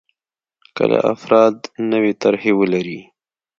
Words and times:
کله 0.77 0.97
افراد 1.13 1.55
نوې 1.91 2.13
طرحې 2.21 2.51
ولري. 2.59 2.99